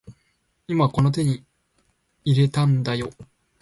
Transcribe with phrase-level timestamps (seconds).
[0.67, 1.43] 今この手に
[2.25, 3.11] 入れたんだよ